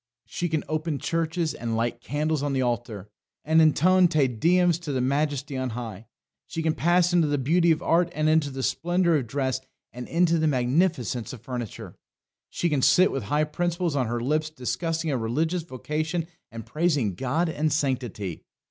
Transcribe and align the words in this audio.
"She 0.25 0.49
can 0.49 0.63
open 0.67 0.97
churches, 0.97 1.53
and 1.53 1.77
light 1.77 2.01
candles 2.01 2.41
on 2.41 2.53
the 2.53 2.63
altar, 2.63 3.07
and 3.45 3.61
intone 3.61 4.07
Te 4.07 4.27
Deums 4.27 4.79
to 4.79 4.91
the 4.91 4.99
Majesty 4.99 5.55
on 5.55 5.69
high. 5.77 6.07
She 6.47 6.63
can 6.63 6.73
pass 6.73 7.13
into 7.13 7.27
the 7.27 7.37
beauty 7.37 7.69
of 7.69 7.83
art, 7.83 8.11
into 8.13 8.49
the 8.49 8.63
splendour 8.63 9.17
of 9.17 9.27
dress, 9.27 9.61
and 9.93 10.07
into 10.07 10.39
the 10.39 10.47
magnificence 10.47 11.31
of 11.33 11.41
furniture. 11.43 11.97
She 12.49 12.67
can 12.67 12.81
sit 12.81 13.11
with 13.11 13.25
high 13.25 13.43
principles 13.43 13.95
on 13.95 14.07
her 14.07 14.19
lips 14.19 14.49
discussing 14.49 15.11
a 15.11 15.17
religious 15.19 15.61
vocation 15.61 16.25
and 16.51 16.65
praising 16.65 17.13
God 17.13 17.47
and 17.47 17.71
sanctity. 17.71 18.43